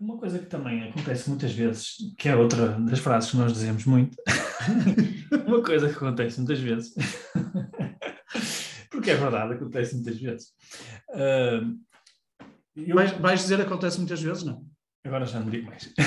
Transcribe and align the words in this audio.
Uma 0.00 0.16
coisa 0.16 0.38
que 0.38 0.46
também 0.46 0.88
acontece 0.88 1.28
muitas 1.28 1.52
vezes, 1.52 1.96
que 2.16 2.26
é 2.28 2.34
outra 2.34 2.68
das 2.80 2.98
frases 3.00 3.30
que 3.30 3.36
nós 3.36 3.52
dizemos 3.52 3.84
muito, 3.84 4.16
uma 5.46 5.62
coisa 5.62 5.88
que 5.90 5.94
acontece 5.94 6.38
muitas 6.38 6.58
vezes, 6.58 6.94
porque 8.90 9.10
é 9.10 9.14
verdade, 9.16 9.52
acontece 9.54 9.94
muitas 9.96 10.18
vezes. 10.18 10.48
Ah, 11.12 11.60
eu- 12.74 12.94
Vais, 12.96 13.12
vais 13.12 13.40
dizer 13.42 13.60
acontece 13.60 13.98
muitas 13.98 14.22
vezes, 14.22 14.42
não? 14.42 14.64
Agora 15.04 15.26
já 15.26 15.38
não 15.40 15.50
digo 15.50 15.66
mais. 15.66 15.92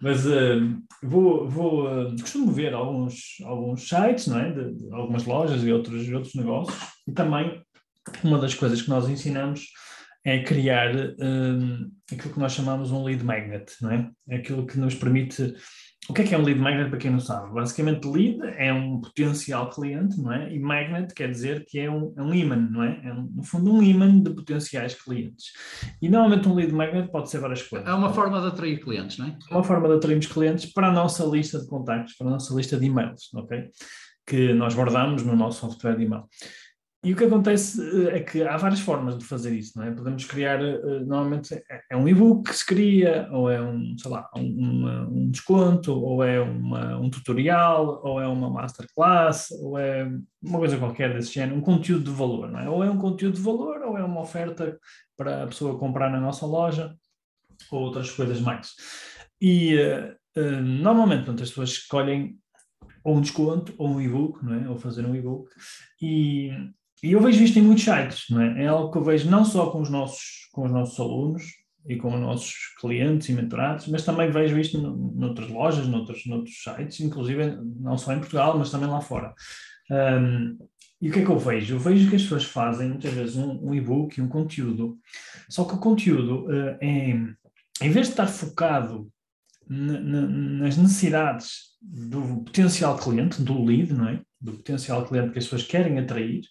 Mas 0.00 0.26
eh, 0.26 0.56
vou, 1.02 1.48
vou 1.48 1.88
eh, 1.88 2.10
costumo 2.20 2.50
ver 2.52 2.72
alguns, 2.74 3.36
alguns 3.44 3.88
sites, 3.88 4.26
não 4.26 4.38
é? 4.40 4.50
De, 4.52 4.74
de 4.74 4.92
algumas 4.92 5.24
lojas 5.24 5.62
e 5.62 5.72
outros, 5.72 6.08
outros 6.08 6.34
negócios, 6.34 6.76
e 7.06 7.12
também 7.12 7.62
uma 8.24 8.38
das 8.38 8.54
coisas 8.54 8.82
que 8.82 8.88
nós 8.88 9.08
ensinamos 9.08 9.68
é 10.24 10.42
criar 10.42 10.94
eh, 10.94 11.12
aquilo 12.12 12.34
que 12.34 12.38
nós 12.40 12.52
chamamos 12.52 12.92
um 12.92 13.02
lead 13.04 13.24
magnet, 13.24 13.72
não 13.80 13.90
é? 13.90 14.10
É 14.28 14.36
aquilo 14.36 14.66
que 14.66 14.78
nos 14.78 14.94
permite. 14.94 15.54
O 16.08 16.12
que 16.14 16.22
é 16.22 16.24
que 16.24 16.34
é 16.34 16.38
um 16.38 16.42
lead 16.42 16.58
magnet 16.58 16.90
para 16.90 16.98
quem 16.98 17.12
não 17.12 17.20
sabe? 17.20 17.52
Basicamente, 17.54 18.08
lead 18.08 18.38
é 18.58 18.72
um 18.72 19.00
potencial 19.00 19.70
cliente, 19.70 20.20
não 20.20 20.32
é? 20.32 20.52
E 20.52 20.58
magnet 20.58 21.14
quer 21.14 21.30
dizer 21.30 21.64
que 21.66 21.78
é 21.78 21.88
um, 21.90 22.12
é 22.16 22.22
um 22.22 22.34
imã, 22.34 22.56
não 22.56 22.82
é? 22.82 23.00
É, 23.04 23.12
um- 23.12 23.30
no 23.36 23.42
fundo, 23.44 23.72
um 23.72 23.80
imã 23.82 24.20
de 24.20 24.30
potenciais 24.34 24.94
clientes. 25.00 25.46
E 26.00 26.08
normalmente 26.08 26.48
um 26.48 26.54
lead 26.54 26.72
magnet 26.72 27.08
pode 27.10 27.30
ser 27.30 27.38
várias 27.38 27.62
coisas. 27.62 27.88
É 27.88 27.92
uma 27.94 28.12
forma 28.12 28.40
de 28.40 28.48
atrair 28.48 28.80
clientes, 28.80 29.16
não 29.18 29.26
é? 29.26 29.38
uma 29.50 29.62
forma 29.62 29.88
de 29.88 29.94
atrairmos 29.94 30.26
clientes 30.26 30.66
para 30.72 30.88
a 30.88 30.92
nossa 30.92 31.24
lista 31.24 31.60
de 31.60 31.66
contactos, 31.68 32.14
para 32.16 32.26
a 32.26 32.30
nossa 32.30 32.52
lista 32.54 32.76
de 32.76 32.86
e-mails, 32.86 33.32
ok? 33.34 33.70
Que 34.26 34.52
nós 34.54 34.74
guardamos 34.74 35.22
no 35.24 35.36
nosso 35.36 35.60
software 35.60 35.96
de 35.96 36.04
e-mail. 36.04 36.24
E 37.04 37.12
o 37.12 37.16
que 37.16 37.24
acontece 37.24 37.80
eh, 38.08 38.18
é 38.18 38.20
que 38.20 38.42
há 38.42 38.56
várias 38.56 38.78
formas 38.78 39.18
de 39.18 39.24
fazer 39.24 39.52
isso, 39.52 39.76
não 39.76 39.84
é? 39.84 39.90
Podemos 39.90 40.24
criar, 40.24 40.62
eh, 40.62 41.00
normalmente 41.00 41.52
é- 41.90 41.96
um 41.96 42.06
e-book 42.06 42.48
que 42.48 42.56
se 42.56 42.64
cria, 42.64 43.28
ou 43.32 43.50
é 43.50 43.60
um, 43.60 43.96
sei 43.98 44.08
lá, 44.08 44.30
um, 44.36 45.08
um 45.10 45.30
desconto, 45.30 45.92
ou 46.00 46.22
é 46.22 46.40
uma- 46.40 46.96
um 46.98 47.10
tutorial, 47.10 48.00
ou 48.04 48.20
é 48.20 48.26
uma 48.28 48.48
masterclass, 48.48 49.50
ou 49.60 49.76
é 49.76 50.08
uma 50.40 50.58
coisa 50.60 50.78
qualquer 50.78 51.12
desse 51.12 51.32
género, 51.34 51.56
um 51.58 51.60
conteúdo 51.60 52.04
de 52.04 52.10
valor, 52.16 52.48
não 52.48 52.60
é? 52.60 52.68
Ou 52.70 52.84
é 52.84 52.90
um 52.90 52.98
conteúdo 52.98 53.34
de 53.34 53.42
valor, 53.42 53.82
ou 53.82 53.98
é 53.98 54.04
uma 54.04 54.20
oferta 54.20 54.78
para 55.16 55.42
a 55.42 55.46
pessoa 55.48 55.76
comprar 55.78 56.08
na 56.08 56.20
nossa 56.20 56.46
loja, 56.46 56.94
ou 57.72 57.80
outras 57.82 58.12
coisas 58.12 58.40
mais. 58.40 58.74
E 59.40 59.74
eh, 59.76 60.60
normalmente 60.62 61.24
portanto, 61.24 61.42
as 61.42 61.48
pessoas 61.48 61.70
escolhem 61.70 62.38
ou 63.04 63.16
um 63.16 63.20
desconto 63.20 63.74
ou 63.76 63.88
um 63.88 64.00
e-book, 64.00 64.44
não 64.44 64.54
é? 64.54 64.68
Ou 64.68 64.78
fazer 64.78 65.04
um 65.04 65.16
e-book. 65.16 65.50
E, 66.00 66.50
e 67.02 67.12
eu 67.12 67.20
vejo 67.20 67.42
isto 67.42 67.58
em 67.58 67.62
muitos 67.62 67.84
sites, 67.84 68.24
não 68.30 68.40
é? 68.40 68.64
É 68.64 68.66
algo 68.68 68.90
que 68.92 68.98
eu 68.98 69.04
vejo 69.04 69.28
não 69.30 69.44
só 69.44 69.70
com 69.70 69.80
os 69.80 69.90
nossos, 69.90 70.48
com 70.52 70.64
os 70.64 70.70
nossos 70.70 70.98
alunos 71.00 71.42
e 71.88 71.96
com 71.96 72.14
os 72.14 72.20
nossos 72.20 72.54
clientes 72.80 73.28
e 73.28 73.32
mentorados, 73.32 73.88
mas 73.88 74.04
também 74.04 74.30
vejo 74.30 74.56
isto 74.58 74.78
no- 74.80 75.12
noutras 75.14 75.48
lojas, 75.50 75.86
noutros, 75.88 76.24
noutros 76.26 76.62
sites, 76.62 77.00
inclusive 77.00 77.56
não 77.80 77.98
só 77.98 78.12
em 78.12 78.18
Portugal, 78.20 78.56
mas 78.56 78.70
também 78.70 78.88
lá 78.88 79.00
fora. 79.00 79.34
Ahm, 79.90 80.56
e 81.00 81.10
o 81.10 81.12
que 81.12 81.18
é 81.18 81.24
que 81.24 81.30
eu 81.30 81.38
vejo? 81.38 81.74
Eu 81.74 81.80
vejo 81.80 82.08
que 82.08 82.14
as 82.16 82.22
pessoas 82.22 82.44
fazem 82.44 82.88
muitas 82.88 83.12
vezes 83.12 83.36
um, 83.36 83.70
um 83.70 83.74
e-book 83.74 84.20
um 84.20 84.28
conteúdo, 84.28 84.96
só 85.48 85.64
que 85.64 85.74
o 85.74 85.78
conteúdo 85.78 86.46
eh, 86.52 86.78
é, 86.80 87.10
em 87.84 87.90
vez 87.90 88.06
de 88.06 88.12
estar 88.12 88.28
focado 88.28 89.10
na- 89.68 90.00
na- 90.00 90.28
nas 90.28 90.76
necessidades 90.76 91.72
do 91.80 92.44
potencial 92.44 92.96
cliente, 92.96 93.42
do 93.42 93.64
lead, 93.64 93.92
não 93.92 94.08
é? 94.08 94.20
Do 94.40 94.52
potencial 94.52 95.04
cliente 95.04 95.32
que 95.32 95.38
as 95.40 95.44
pessoas 95.44 95.64
querem 95.64 95.98
atrair, 95.98 96.42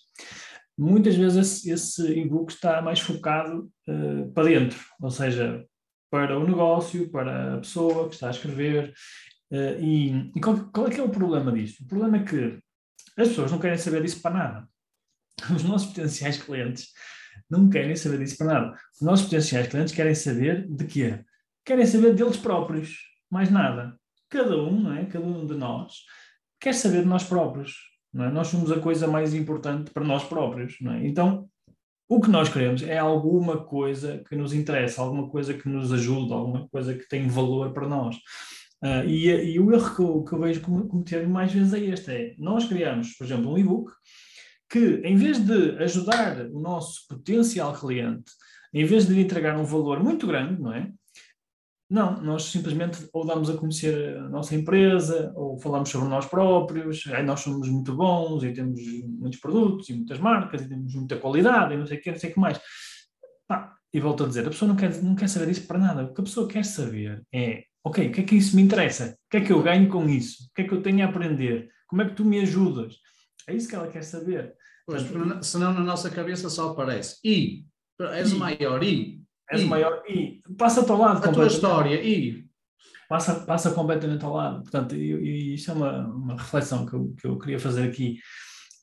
muitas 0.77 1.15
vezes 1.15 1.37
esse, 1.37 1.71
esse 1.71 2.19
e-book 2.19 2.51
está 2.51 2.81
mais 2.81 2.99
focado 2.99 3.69
eh, 3.87 4.25
para 4.33 4.45
dentro, 4.45 4.79
ou 5.01 5.11
seja, 5.11 5.65
para 6.09 6.37
o 6.39 6.45
negócio, 6.47 7.09
para 7.11 7.55
a 7.55 7.57
pessoa 7.59 8.07
que 8.09 8.15
está 8.15 8.27
a 8.27 8.31
escrever. 8.31 8.93
eh, 9.51 9.77
e 9.81 10.31
e 10.35 10.41
qual, 10.41 10.57
qual 10.71 10.87
é 10.87 10.91
que 10.91 10.99
é 10.99 11.03
o 11.03 11.09
problema 11.09 11.51
disso? 11.51 11.83
O 11.83 11.87
problema 11.87 12.17
é 12.17 12.23
que 12.23 12.59
as 13.17 13.29
pessoas 13.29 13.51
não 13.51 13.59
querem 13.59 13.77
saber 13.77 14.01
disso 14.01 14.21
para 14.21 14.35
nada. 14.35 14.69
Os 15.55 15.63
nossos 15.63 15.89
potenciais 15.89 16.37
clientes 16.41 16.89
não 17.49 17.69
querem 17.69 17.95
saber 17.95 18.19
disso 18.19 18.37
para 18.37 18.47
nada. 18.47 18.77
Os 18.95 19.01
nossos 19.01 19.25
potenciais 19.25 19.67
clientes 19.67 19.93
querem 19.93 20.15
saber 20.15 20.67
de 20.69 20.85
quê? 20.85 21.23
Querem 21.65 21.85
saber 21.85 22.15
deles 22.15 22.37
próprios, 22.37 22.97
mais 23.29 23.49
nada. 23.51 23.97
Cada 24.29 24.57
um, 24.57 24.81
não 24.81 24.93
é? 24.93 25.05
Cada 25.05 25.25
um 25.25 25.45
de 25.45 25.55
nós 25.55 25.93
quer 26.59 26.73
saber 26.73 27.01
de 27.01 27.07
nós 27.07 27.23
próprios, 27.23 27.75
é? 28.15 28.29
Nós 28.29 28.47
somos 28.47 28.71
a 28.71 28.79
coisa 28.79 29.07
mais 29.07 29.33
importante 29.33 29.91
para 29.91 30.03
nós 30.03 30.23
próprios, 30.23 30.77
é? 30.81 31.07
Então, 31.07 31.47
o 32.09 32.19
que 32.19 32.29
nós 32.29 32.49
queremos 32.49 32.83
é 32.83 32.97
alguma 32.97 33.63
coisa 33.63 34.21
que 34.27 34.35
nos 34.35 34.53
interessa, 34.53 35.01
alguma 35.01 35.29
coisa 35.29 35.53
que 35.53 35.69
nos 35.69 35.93
ajuda, 35.93 36.35
alguma 36.35 36.67
coisa 36.67 36.93
que 36.93 37.07
tem 37.07 37.27
valor 37.27 37.71
para 37.71 37.87
nós. 37.87 38.17
Ah, 38.81 39.05
e, 39.05 39.27
e 39.27 39.59
o 39.59 39.71
erro 39.71 39.95
que 39.95 40.01
eu, 40.01 40.23
que 40.23 40.33
eu 40.33 40.39
vejo 40.39 40.61
com- 40.61 40.87
cometer 40.87 41.27
mais 41.27 41.53
vezes 41.53 41.73
é 41.73 41.79
este: 41.79 42.11
é 42.11 42.35
nós 42.37 42.65
criamos, 42.65 43.13
por 43.13 43.23
exemplo, 43.25 43.51
um 43.51 43.57
e-book 43.57 43.91
que, 44.69 45.01
em 45.05 45.15
vez 45.15 45.39
de 45.39 45.77
ajudar 45.83 46.47
o 46.51 46.59
nosso 46.59 47.07
potencial 47.07 47.73
cliente, 47.73 48.31
em 48.73 48.85
vez 48.85 49.05
de 49.05 49.13
lhe 49.13 49.21
entregar 49.21 49.57
um 49.57 49.65
valor 49.65 50.01
muito 50.03 50.25
grande, 50.25 50.61
não 50.61 50.73
é? 50.73 50.91
Não, 51.91 52.21
nós 52.21 52.43
simplesmente 52.43 53.05
ou 53.11 53.25
damos 53.25 53.49
a 53.49 53.57
conhecer 53.57 54.17
a 54.17 54.29
nossa 54.29 54.55
empresa, 54.55 55.33
ou 55.35 55.59
falamos 55.59 55.89
sobre 55.89 56.07
nós 56.07 56.25
próprios, 56.25 57.03
"Ai, 57.11 57.21
nós 57.21 57.41
somos 57.41 57.67
muito 57.67 57.93
bons 57.93 58.45
e 58.45 58.53
temos 58.53 58.79
muitos 59.19 59.41
produtos 59.41 59.89
e 59.89 59.93
muitas 59.93 60.17
marcas 60.17 60.61
e 60.61 60.69
temos 60.69 60.95
muita 60.95 61.17
qualidade 61.17 61.73
e 61.73 61.77
não 61.77 61.85
sei 61.85 61.97
o 61.97 62.01
que, 62.01 62.11
não 62.11 62.17
sei 62.17 62.29
o 62.29 62.33
que 62.33 62.39
mais. 62.39 62.61
E 63.93 63.99
volto 63.99 64.23
a 64.23 64.27
dizer, 64.27 64.47
a 64.47 64.49
pessoa 64.49 64.69
não 64.69 64.77
quer, 64.77 65.03
não 65.03 65.15
quer 65.15 65.27
saber 65.27 65.47
disso 65.47 65.67
para 65.67 65.77
nada. 65.77 66.03
O 66.05 66.13
que 66.13 66.21
a 66.21 66.23
pessoa 66.23 66.47
quer 66.47 66.63
saber 66.63 67.23
é, 67.33 67.65
ok, 67.83 68.07
o 68.07 68.11
que 68.13 68.21
é 68.21 68.23
que 68.23 68.35
isso 68.35 68.55
me 68.55 68.61
interessa? 68.61 69.17
O 69.25 69.29
que 69.29 69.37
é 69.37 69.41
que 69.41 69.51
eu 69.51 69.61
ganho 69.61 69.89
com 69.89 70.07
isso? 70.07 70.45
O 70.45 70.53
que 70.55 70.61
é 70.61 70.63
que 70.65 70.73
eu 70.73 70.81
tenho 70.81 71.05
a 71.05 71.09
aprender? 71.09 71.69
Como 71.87 72.01
é 72.01 72.07
que 72.07 72.15
tu 72.15 72.23
me 72.23 72.39
ajudas? 72.39 72.95
É 73.49 73.53
isso 73.53 73.67
que 73.67 73.75
ela 73.75 73.89
quer 73.89 74.03
saber. 74.03 74.53
Pois, 74.85 75.03
senão 75.41 75.73
na 75.73 75.81
nossa 75.81 76.09
cabeça 76.09 76.49
só 76.49 76.69
aparece 76.69 77.17
e 77.21 77.65
és 78.13 78.31
o 78.31 78.39
maior 78.39 78.81
e 78.81 79.20
És 79.51 79.61
E? 79.61 79.65
o 79.65 79.67
maior 79.67 80.01
e 80.07 80.41
passa-te 80.57 80.89
ao 80.89 80.97
lado 80.97 81.23
a 81.23 81.31
tua 81.31 81.47
história 81.47 82.01
e 82.01 82.45
passa, 83.09 83.41
passa 83.41 83.71
completamente 83.71 84.23
ao 84.23 84.33
lado. 84.33 84.61
Portanto, 84.61 84.95
e, 84.95 85.55
isso 85.55 85.69
é 85.71 85.73
uma, 85.73 86.07
uma 86.07 86.37
reflexão 86.37 86.85
que 86.85 86.93
eu, 86.93 87.13
que 87.19 87.27
eu 87.27 87.37
queria 87.37 87.59
fazer 87.59 87.83
aqui 87.83 88.19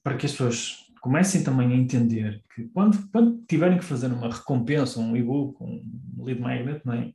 para 0.04 0.16
que 0.16 0.26
as 0.26 0.32
pessoas 0.32 0.76
comecem 1.00 1.42
também 1.42 1.72
a 1.72 1.76
entender 1.76 2.42
que 2.54 2.64
quando, 2.68 2.98
quando 3.10 3.42
tiverem 3.48 3.78
que 3.78 3.84
fazer 3.84 4.08
uma 4.08 4.30
recompensa, 4.30 5.00
um 5.00 5.16
e-book, 5.16 5.56
um 5.62 6.24
lead 6.24 6.40
magnet, 6.40 6.82
não 6.84 6.94
é? 6.94 7.12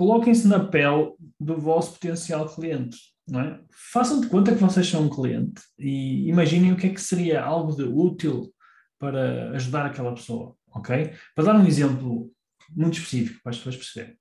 coloquem-se 0.00 0.48
na 0.48 0.60
pele 0.60 1.12
do 1.38 1.58
vosso 1.58 1.92
potencial 1.92 2.48
cliente. 2.48 2.96
Não 3.28 3.40
é? 3.40 3.60
Façam 3.92 4.20
de 4.20 4.28
conta 4.28 4.54
que 4.54 4.62
vocês 4.62 4.88
são 4.88 5.04
um 5.04 5.10
cliente 5.10 5.60
e 5.78 6.26
imaginem 6.28 6.72
o 6.72 6.76
que 6.76 6.86
é 6.86 6.90
que 6.90 7.00
seria 7.00 7.42
algo 7.42 7.76
de 7.76 7.84
útil 7.84 8.50
para 8.98 9.50
ajudar 9.50 9.86
aquela 9.86 10.14
pessoa, 10.14 10.56
ok? 10.72 11.12
Para 11.34 11.44
dar 11.44 11.56
um 11.56 11.66
exemplo 11.66 12.30
muito 12.74 12.94
específico 12.98 13.40
para 13.42 13.50
as 13.50 13.56
pessoas 13.56 13.76
perceberem. 13.76 14.16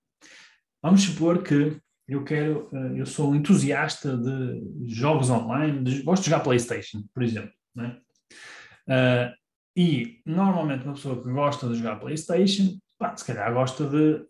Vamos 0.81 1.01
supor 1.03 1.43
que 1.43 1.77
eu 2.07 2.23
quero, 2.23 2.69
eh, 2.73 2.99
eu 3.01 3.05
sou 3.05 3.31
um 3.31 3.35
entusiasta 3.35 4.17
de 4.17 4.61
jogos 4.87 5.29
online, 5.29 5.83
de- 5.83 6.01
gosto 6.01 6.23
de 6.23 6.29
jogar 6.31 6.43
PlayStation, 6.43 7.03
por 7.13 7.21
exemplo, 7.23 7.51
não 7.75 7.85
é? 7.85 7.97
Ah, 8.87 9.33
e 9.75 10.19
normalmente 10.25 10.83
uma 10.83 10.93
pessoa 10.93 11.21
que 11.21 11.29
gosta 11.31 11.67
de 11.69 11.75
jogar 11.75 11.97
PlayStation, 11.99 12.77
pá, 12.97 13.15
se 13.15 13.23
calhar 13.25 13.53
gosta 13.53 13.85
de, 13.87 14.25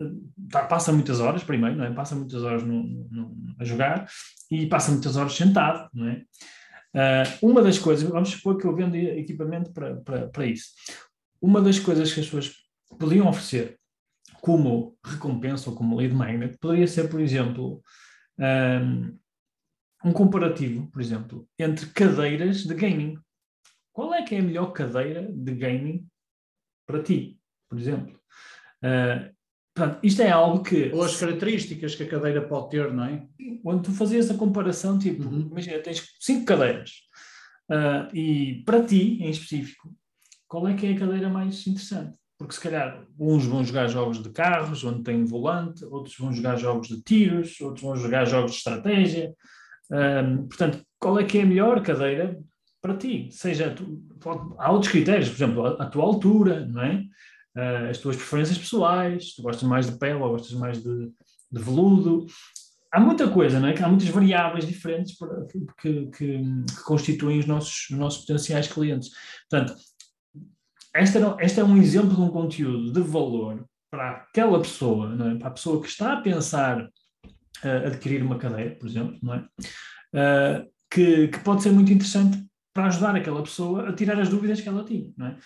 tá- 0.52 0.66
passa 0.66 0.92
muitas 0.92 1.20
horas 1.22 1.44
primeiro, 1.44 1.78
não 1.78 1.86
é? 1.86 1.92
Passa 1.94 2.16
muitas 2.16 2.44
horas 2.44 2.64
no- 2.64 2.84
no- 3.10 3.56
a 3.58 3.64
jogar 3.64 4.08
e 4.52 4.68
passa 4.68 4.92
muitas 4.92 5.16
horas 5.16 5.34
sentado, 5.34 5.90
não 5.94 6.08
é? 6.08 6.24
Ah, 6.94 7.24
uma 7.42 7.62
das 7.62 7.78
coisas, 7.80 8.10
vamos 8.10 8.30
supor 8.30 8.58
que 8.58 8.66
eu 8.66 8.76
vendo 8.76 8.96
equipamento 8.96 9.72
para 9.72 10.46
isso. 10.46 10.70
Uma 11.42 11.62
das 11.62 11.80
coisas 11.80 12.14
que 12.14 12.20
as 12.20 12.26
pessoas 12.26 12.56
podiam 12.98 13.28
oferecer 13.28 13.80
como 14.42 14.98
recompensa 15.04 15.70
ou 15.70 15.76
como 15.76 15.98
lead 15.98 16.14
magnet 16.14 16.58
poderia 16.60 16.88
ser, 16.88 17.10
por 17.10 17.20
exemplo, 17.20 17.82
um, 18.38 19.18
um 20.06 20.14
comparativo, 20.14 20.90
por 20.92 21.02
exemplo, 21.02 21.48
entre 21.58 21.88
cadeiras 21.88 22.64
de 22.64 22.74
gaming. 22.74 23.18
Qual 23.92 24.14
é 24.14 24.24
que 24.24 24.36
é 24.36 24.40
a 24.40 24.44
melhor 24.44 24.72
cadeira 24.72 25.30
de 25.32 25.54
gaming 25.56 26.08
para 26.86 27.04
ti, 27.04 27.40
por 27.70 27.78
exemplo? 27.78 28.20
Uh, 28.84 29.34
Portanto, 29.80 30.00
isto 30.04 30.22
é 30.22 30.30
algo 30.30 30.62
que. 30.62 30.92
Ou 30.94 31.04
as 31.04 31.16
características 31.16 31.96
que 31.96 32.04
a 32.04 32.10
cadeira 32.10 32.46
pode 32.46 32.72
ter, 32.72 32.92
não 32.92 33.06
é? 33.06 33.26
Quando 33.64 33.84
tu 33.84 33.92
fazias 33.94 34.30
a 34.30 34.38
comparação, 34.38 35.00
tipo, 35.00 35.24
uhum. 35.24 35.48
imagina, 35.52 35.80
tens 35.80 36.04
cinco 36.20 36.46
cadeiras 36.46 36.92
uh, 37.72 38.14
e 38.14 38.62
para 38.66 38.84
ti, 38.84 39.24
em 39.24 39.30
específico, 39.30 39.96
qual 40.50 40.68
é 40.68 40.74
que 40.74 40.88
é 40.88 40.94
a 40.94 41.00
cadeira 41.00 41.30
mais 41.30 41.66
interessante? 41.68 42.18
Porque 42.38 42.56
se 42.56 42.60
calhar 42.60 43.06
uns 43.20 43.46
vão 43.46 43.64
jogar 43.64 43.88
jogos 43.88 44.22
de 44.22 44.30
carros, 44.30 44.84
onde 44.84 45.04
tem 45.04 45.24
volante, 45.24 45.86
outros 45.86 46.18
vão 46.18 46.34
jogar 46.34 46.58
jogos 46.58 46.88
de 46.88 47.02
tiros, 47.02 47.62
outros 47.62 47.84
vão 47.84 47.96
jogar 47.96 48.26
jogos 48.26 48.52
de 48.52 48.58
estratégia. 48.58 49.34
Um, 49.92 50.48
portanto, 50.48 50.82
qual 50.98 51.20
é 51.20 51.24
que 51.24 51.38
é 51.38 51.44
a 51.44 51.46
melhor 51.46 51.84
cadeira 51.84 52.40
para 52.82 52.98
ti? 52.98 53.30
Seja, 53.32 53.70
tu, 53.70 54.02
há 54.58 54.72
outros 54.72 54.92
critérios, 54.92 55.30
por 55.30 55.36
exemplo, 55.36 55.66
a, 55.66 55.84
a 55.84 55.86
tua 55.86 56.04
altura, 56.04 56.66
não 56.66 56.82
é? 56.82 57.06
Uh, 57.56 57.90
as 57.90 57.98
tuas 58.00 58.16
preferências 58.16 58.58
pessoais, 58.58 59.36
tu 59.36 59.44
gostas 59.44 59.68
mais 59.68 59.88
de 59.88 60.00
pele 60.00 60.22
ou 60.22 60.32
gostas 60.32 60.54
mais 60.54 60.82
de, 60.82 61.12
de 61.52 61.62
veludo. 61.62 62.26
Há 62.92 63.00
muita 63.00 63.30
coisa, 63.30 63.60
não 63.60 63.68
é? 63.68 63.80
Há 63.80 63.88
muitas 63.88 64.08
variáveis 64.08 64.66
diferentes 64.66 65.16
para, 65.16 65.46
que, 65.46 65.60
que, 65.80 66.08
que, 66.08 66.84
constituem 66.86 67.38
os 67.38 67.46
nossos, 67.46 67.90
os 67.92 67.98
nossos 67.98 68.22
potenciais 68.22 68.68
clientes. 68.68 69.12
Portanto, 69.48 69.76
este, 70.96 71.18
este 71.40 71.60
é 71.60 71.64
um 71.64 71.78
exemplo 71.78 72.16
de 72.16 72.22
um 72.22 72.30
conteúdo 72.30 72.92
de 72.92 73.02
valor 73.02 73.66
para 73.92 74.12
aquela 74.12 74.60
pessoa, 74.60 75.16
é? 75.32 75.36
para 75.36 75.48
a 75.48 75.52
pessoa 75.52 75.82
que 75.82 75.88
está 75.88 76.14
a 76.14 76.22
pensar 76.22 76.82
uh, 76.84 77.88
adquirir 77.88 78.24
uma 78.24 78.38
cadeira, 78.38 78.76
por 78.76 78.88
exemplo, 78.88 79.18
não 79.22 79.34
é? 79.34 79.46
Uh, 80.14 80.70
que, 80.92 81.28
que, 81.28 81.40
pode 81.40 81.62
ser 81.62 81.72
muito 81.72 81.92
interessante 81.92 82.44
para 82.74 82.88
ajudar 82.88 83.16
aquela 83.16 83.44
pessoa 83.44 83.90
a 83.90 83.94
tirar 83.94 84.20
as 84.20 84.30
dúvidas 84.30 84.62
que 84.62 84.70
ela 84.70 84.84
tinha. 84.84 85.12
Não 85.18 85.28
é? 85.28 85.38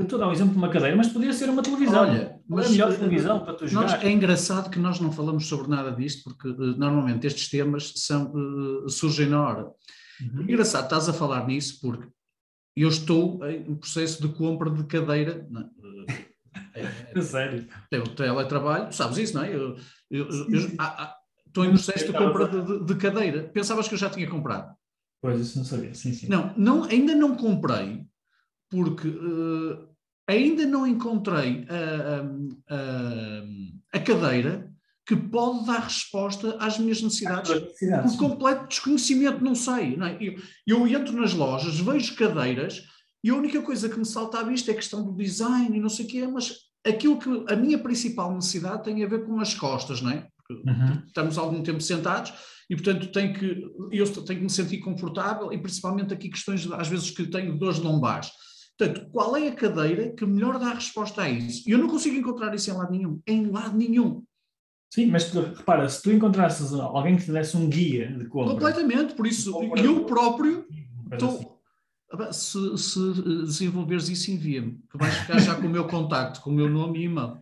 Estou 0.00 0.18
a 0.18 0.20
dar 0.20 0.28
um 0.28 0.32
exemplo 0.32 0.52
de 0.52 0.58
uma 0.58 0.68
cadeira, 0.68 0.96
mas 0.96 1.08
poderia 1.08 1.32
ser 1.32 1.48
uma 1.48 1.62
televisão. 1.62 2.02
Olha, 2.02 2.40
mas, 2.48 2.66
a 2.66 2.70
melhor 2.70 2.96
televisão 2.96 3.40
para 3.40 3.54
tu 3.54 3.66
jogar. 3.66 4.04
é 4.04 4.10
engraçado 4.10 4.70
que 4.70 4.78
nós 4.78 4.98
não 4.98 5.12
falamos 5.12 5.46
sobre 5.46 5.68
nada 5.68 5.92
disto, 5.92 6.24
porque 6.24 6.48
uh, 6.48 6.76
normalmente 6.76 7.26
estes 7.26 7.48
temas 7.48 7.92
são, 7.96 8.32
surgem 8.88 9.28
na 9.28 9.40
hora. 9.40 9.70
Uhum. 10.20 10.42
Engraçado, 10.42 10.84
estás 10.84 11.08
a 11.08 11.12
falar 11.12 11.46
nisso 11.46 11.80
porque 11.80 12.08
eu 12.76 12.88
estou 12.88 13.44
em 13.46 13.74
processo 13.76 14.22
de 14.22 14.34
compra 14.34 14.70
de 14.70 14.84
cadeira. 14.84 15.46
Não, 15.50 15.70
é, 16.74 16.82
é, 17.14 17.20
Sério? 17.20 17.66
Tenho 17.90 18.08
teletrabalho, 18.08 18.92
sabes 18.92 19.18
isso, 19.18 19.34
não 19.34 19.44
é? 19.44 19.54
Eu, 19.54 19.76
eu, 20.10 20.28
eu 20.28 20.70
ah, 20.78 21.04
ah, 21.04 21.16
estou 21.46 21.64
em 21.64 21.70
processo 21.70 22.06
de 22.06 22.12
compra 22.12 22.48
de, 22.48 22.84
de, 22.84 22.94
cadeira. 22.96 23.44
Pensavas 23.44 23.88
que 23.88 23.94
eu 23.94 23.98
já 23.98 24.10
tinha 24.10 24.28
comprado? 24.28 24.74
Pois, 25.20 25.40
isso 25.40 25.58
não 25.58 25.64
sabia, 25.64 25.94
sim, 25.94 26.12
sim. 26.12 26.28
Não, 26.28 26.52
não 26.56 26.84
ainda 26.84 27.14
não 27.14 27.36
comprei, 27.36 28.04
porque 28.68 29.06
uh, 29.06 29.88
ainda 30.26 30.66
não 30.66 30.86
encontrei 30.86 31.64
a, 31.68 32.74
a, 32.74 33.98
a, 33.98 34.00
cadeira 34.00 34.71
que 35.12 35.28
pode 35.28 35.66
dar 35.66 35.80
resposta 35.80 36.56
às 36.58 36.78
minhas 36.78 37.02
necessidades, 37.02 37.50
necessidades. 37.50 38.16
por 38.16 38.28
completo 38.30 38.66
desconhecimento, 38.66 39.44
não 39.44 39.54
sei. 39.54 39.94
Não 39.96 40.06
é? 40.06 40.16
eu, 40.18 40.34
eu, 40.66 40.88
entro 40.88 41.12
nas 41.20 41.34
lojas, 41.34 41.78
vejo 41.78 42.16
cadeiras 42.16 42.82
e 43.22 43.28
a 43.28 43.34
única 43.34 43.60
coisa 43.60 43.90
que 43.90 43.98
me 43.98 44.06
salta 44.06 44.40
à 44.40 44.42
vista 44.42 44.70
é 44.70 44.74
a 44.74 44.76
questão 44.76 45.04
do 45.04 45.14
design 45.14 45.76
e 45.76 45.80
não 45.80 45.90
sei 45.90 46.06
o 46.06 46.08
quê, 46.08 46.26
mas 46.26 46.54
aquilo 46.86 47.18
que 47.18 47.52
a 47.52 47.56
minha 47.56 47.78
principal 47.78 48.34
necessidade 48.34 48.84
tem 48.84 49.04
a 49.04 49.06
ver 49.08 49.26
com 49.26 49.38
as 49.38 49.54
costas, 49.54 50.00
não 50.00 50.10
é? 50.10 50.26
Porque 50.36 50.68
uhum. 50.68 51.02
estamos 51.06 51.36
algum 51.36 51.62
tempo 51.62 51.80
sentados 51.80 52.32
e, 52.70 52.74
portanto, 52.74 53.12
tenho 53.12 53.34
que, 53.34 53.62
eu 53.92 54.06
tenho 54.24 54.38
que 54.38 54.44
me 54.44 54.50
sentir 54.50 54.78
confortável 54.78 55.52
e 55.52 55.58
principalmente 55.58 56.14
aqui 56.14 56.30
questões, 56.30 56.66
às 56.72 56.88
vezes, 56.88 57.10
que 57.10 57.26
tenho 57.26 57.58
dores 57.58 57.78
lombares. 57.78 58.30
Portanto, 58.78 59.10
qual 59.12 59.36
é 59.36 59.48
a 59.48 59.54
cadeira 59.54 60.10
que 60.14 60.24
melhor 60.24 60.58
dá 60.58 60.72
resposta 60.72 61.22
a 61.22 61.28
isso? 61.28 61.68
E 61.68 61.72
eu 61.72 61.78
não 61.78 61.88
consigo 61.88 62.16
encontrar 62.16 62.54
isso 62.54 62.70
em 62.70 62.74
lado 62.74 62.90
nenhum. 62.90 63.20
Em 63.26 63.46
lado 63.50 63.76
nenhum. 63.76 64.24
Sim, 64.92 65.06
mas 65.06 65.30
tu, 65.30 65.40
repara, 65.40 65.88
se 65.88 66.02
tu 66.02 66.12
encontrasses 66.12 66.70
alguém 66.74 67.16
que 67.16 67.24
te 67.24 67.32
desse 67.32 67.56
um 67.56 67.66
guia 67.66 68.12
de 68.12 68.26
compra... 68.26 68.52
Completamente, 68.52 69.14
por 69.14 69.26
isso 69.26 69.58
eu 69.78 70.04
próprio 70.04 70.66
estou... 71.10 71.30
Assim. 71.30 72.30
Se, 72.30 72.76
se, 72.76 73.00
desenvolveres 73.46 74.10
isso, 74.10 74.30
envia-me, 74.30 74.78
que 74.90 74.98
vais 74.98 75.14
ficar 75.14 75.38
já 75.38 75.54
com 75.54 75.66
o 75.66 75.70
meu 75.70 75.86
contacto, 75.86 76.42
com 76.42 76.50
o 76.50 76.52
meu 76.52 76.68
nome 76.68 76.98
e 76.98 77.04
e-mail. 77.04 77.40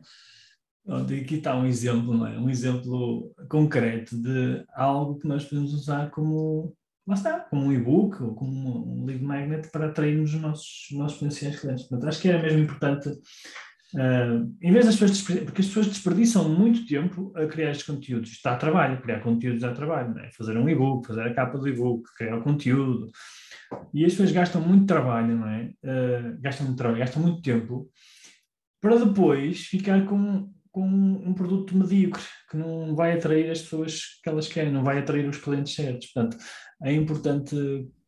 Aqui 0.87 1.35
está 1.35 1.57
um 1.57 1.67
exemplo, 1.67 2.17
não 2.17 2.25
é? 2.25 2.39
Um 2.39 2.49
exemplo 2.49 3.35
concreto 3.49 4.17
de 4.17 4.65
algo 4.73 5.19
que 5.19 5.27
nós 5.27 5.45
podemos 5.45 5.75
usar 5.75 6.09
como, 6.13 6.73
lá 7.05 7.17
está, 7.17 7.41
como 7.41 7.65
um 7.65 7.73
e-book 7.73 8.23
ou 8.23 8.33
como 8.33 8.95
um 8.97 9.05
lead 9.07 9.25
magnet 9.25 9.69
para 9.73 9.89
atrairmos 9.89 10.33
os 10.33 10.41
nossos, 10.41 10.87
nossos 10.93 11.19
potenciais 11.19 11.59
clientes. 11.59 11.87
Portanto, 11.87 12.09
acho 12.09 12.21
que 12.21 12.29
era 12.29 12.41
mesmo 12.41 12.61
importante 12.61 13.11
Uh, 13.95 14.55
em 14.63 14.73
vez 14.73 14.87
das 14.87 14.97
pessoas, 14.97 15.21
porque 15.45 15.63
as 15.63 15.67
pessoas 15.67 15.89
desperdiçam 15.89 16.49
muito 16.49 16.87
tempo 16.87 17.33
a 17.35 17.47
criar 17.47 17.71
estes 17.71 17.87
conteúdos. 17.87 18.31
Está 18.31 18.53
a 18.53 18.57
trabalho, 18.57 19.01
criar 19.03 19.21
conteúdos 19.21 19.63
dá 19.63 19.73
trabalho, 19.73 20.17
é? 20.19 20.31
fazer 20.31 20.57
um 20.57 20.69
e-book, 20.69 21.07
fazer 21.07 21.23
a 21.23 21.35
capa 21.35 21.59
do 21.59 21.69
e-book, 21.69 22.05
criar 22.17 22.37
o 22.37 22.43
conteúdo. 22.43 23.09
E 23.93 24.05
as 24.05 24.13
pessoas 24.13 24.33
gastam 24.33 24.61
muito 24.61 24.87
trabalho, 24.87 25.37
não 25.37 25.49
é? 25.49 25.73
Uh, 25.85 26.41
gastam 26.41 26.67
muito 26.67 26.79
trabalho, 26.79 27.01
gastam 27.01 27.23
muito 27.23 27.43
tempo 27.43 27.91
para 28.81 28.97
depois 28.97 29.67
ficar 29.67 30.05
com, 30.07 30.51
com 30.73 30.87
um 30.87 31.35
produto 31.35 31.77
medíocre 31.77 32.23
que 32.51 32.57
não 32.57 32.95
vai 32.95 33.13
atrair 33.13 33.51
as 33.51 33.61
pessoas 33.61 34.21
que 34.23 34.29
elas 34.29 34.49
querem, 34.49 34.73
não 34.73 34.83
vai 34.83 34.99
atrair 34.99 35.29
os 35.29 35.37
clientes 35.37 35.75
certos. 35.75 36.13
Portanto, 36.13 36.37
é 36.83 36.93
importante 36.93 37.55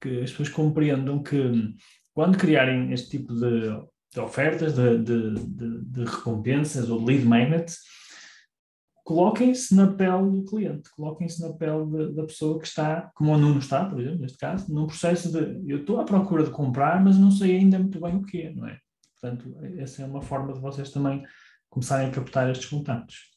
que 0.00 0.20
as 0.20 0.30
pessoas 0.30 0.48
compreendam 0.48 1.22
que 1.22 1.74
quando 2.14 2.38
criarem 2.38 2.92
este 2.92 3.18
tipo 3.18 3.34
de 3.34 3.70
de 4.12 4.20
ofertas, 4.20 4.74
de, 4.74 4.98
de, 4.98 5.34
de, 5.34 5.84
de 5.84 6.04
recompensas 6.04 6.90
ou 6.90 6.98
de 6.98 7.04
lead 7.06 7.24
magnets, 7.24 7.78
coloquem-se 9.04 9.74
na 9.74 9.92
pele 9.92 10.30
do 10.30 10.44
cliente, 10.44 10.90
coloquem-se 10.94 11.40
na 11.40 11.52
pele 11.52 12.14
da 12.14 12.24
pessoa 12.24 12.58
que 12.58 12.66
está, 12.66 13.10
como 13.14 13.32
o 13.32 13.38
Nuno 13.38 13.58
está, 13.58 13.84
por 13.84 14.00
exemplo, 14.00 14.20
neste 14.20 14.38
caso, 14.38 14.72
num 14.72 14.86
processo 14.86 15.32
de 15.32 15.70
eu 15.70 15.78
estou 15.78 16.00
à 16.00 16.04
procura 16.04 16.44
de 16.44 16.50
comprar, 16.50 17.02
mas 17.02 17.18
não 17.18 17.30
sei 17.30 17.56
ainda 17.56 17.78
muito 17.78 18.00
bem 18.00 18.16
o 18.16 18.22
que 18.22 18.50
não 18.50 18.68
é? 18.68 18.78
Portanto, 19.20 19.56
essa 19.78 20.02
é 20.02 20.06
uma 20.06 20.20
forma 20.20 20.52
de 20.52 20.60
vocês 20.60 20.90
também 20.90 21.22
começarem 21.70 22.08
a 22.08 22.10
captar 22.10 22.50
estes 22.50 22.68
contatos. 22.68 23.30